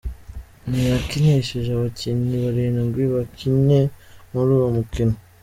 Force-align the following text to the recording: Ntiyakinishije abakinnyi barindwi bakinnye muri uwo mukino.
Ntiyakinishije 0.67 1.69
abakinnyi 1.77 2.35
barindwi 2.43 3.03
bakinnye 3.13 3.79
muri 4.31 4.49
uwo 4.57 4.67
mukino. 4.77 5.15